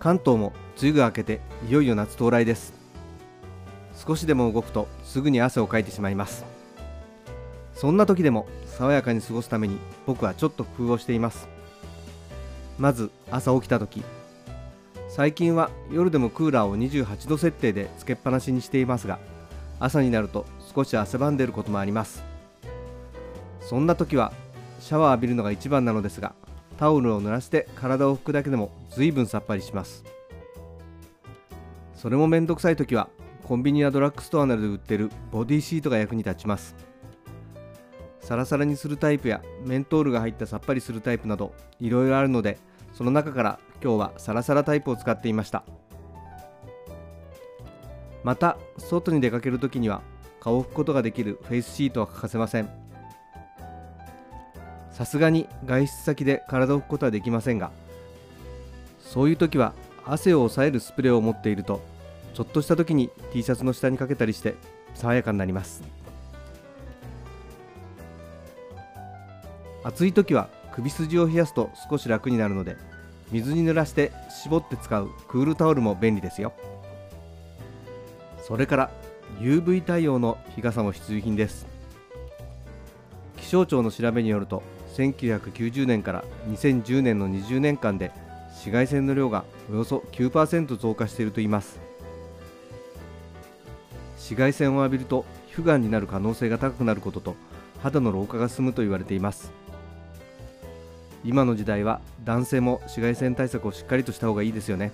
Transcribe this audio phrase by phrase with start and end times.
[0.00, 2.72] 関東も梅雨が明けていよいよ夏到来です。
[3.94, 6.46] 少しでも動くとすぐに汗をかいてしまいます。
[7.74, 9.76] そんな時でも爽やかに過ごすために
[10.06, 11.48] 僕はちょっと工夫をしています。
[12.78, 14.02] まず朝起きた時
[15.10, 19.18] 最近は夜でもクーラーを28度設定でつけっぱなしにしていますが
[19.80, 22.22] 朝になると少し汗ばんでいることもあります。
[23.60, 24.32] そんな時は
[24.80, 26.32] シャワー浴びるのが一番なのですが
[26.80, 30.02] タオルを濡らして体を拭くだけでも随分さっぱりします。
[31.94, 33.10] それもめんどくさい時は
[33.44, 36.74] コンビニやドラッグストアなどで売ってるボディシートが役に立ちます。
[38.22, 42.56] サラサラにするタイプやメントールが入ったさっぱりするタイプなどいろいろあるので
[42.94, 45.64] その中から今日はサラサラタイプを使っていました。
[48.24, 50.00] また外に出かけるときには
[50.40, 52.89] 顔を拭くことができるフェイスシートは欠かせません。
[55.00, 57.70] さすがに外出先で体を拭くことはできませんが
[58.98, 59.72] そういう時は
[60.04, 61.80] 汗を抑えるスプレーを持っていると
[62.34, 64.56] ちょっとした時に T シャツの下にかけたりして
[64.94, 65.82] 爽やかになります。
[69.84, 72.76] 暑い時は首筋を冷やすと少し楽になるので
[73.30, 76.52] 水に濡らして絞って使うクールタオルも便利ですよ。
[78.46, 78.90] それから
[79.38, 81.69] UV 対応の日傘も必需品です。
[83.50, 84.62] 気象庁の調べによると
[84.94, 88.12] 1990年から2010年の20年間で
[88.50, 91.80] 紫外線の量がおよそ9%増加しているといいます。
[94.18, 97.34] 紫外線を浴びると皮膚がんになる可能性が高くなることと
[97.82, 99.50] 肌の老化が進むと言われています。
[101.24, 104.92] 今の時代は男性も紫外線対策をしっかりとした方がいいですよね。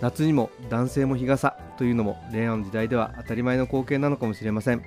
[0.00, 4.82] 夏にも男性も日傘というのも令和の時代では当たり前の光景なのかもしれません。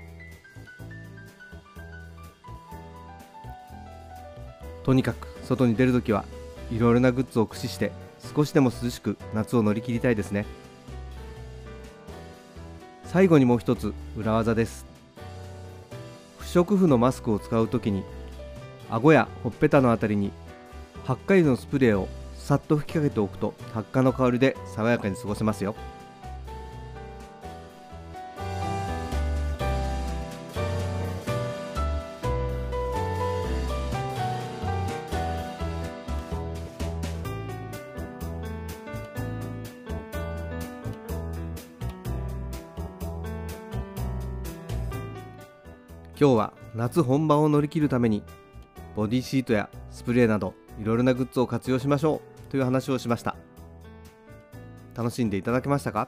[4.83, 6.25] とにかく外に出るときは
[6.71, 7.91] いろいろなグッズを駆使して
[8.35, 10.45] 少しでも涼しく夏を乗り切りたいですね。
[13.05, 14.85] 最後にもう一つ裏技です。
[16.39, 18.03] 不織布のマスクを使うときに
[18.89, 20.31] 顎やほっぺたのあたりに
[21.05, 22.07] 発火油のスプレーを
[22.43, 25.75] さっと吹きかけておくと発火の香りで爽やかに過ごせますよ。
[46.19, 48.21] 今日は夏本番を乗り切るために
[48.97, 52.32] ボディシートやスプレーなどいろいろなグッズを活用しましょう。
[52.53, 53.35] という話をしました。
[54.93, 56.07] 楽しんでいただけましたか？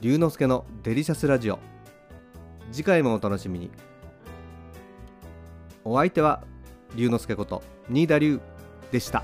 [0.00, 1.60] 龍之介のデリシャスラジオ。
[2.72, 3.70] 次回もお楽しみに。
[5.84, 6.42] お相手は
[6.96, 8.40] 龍之介こと新田龍
[8.90, 9.22] でした。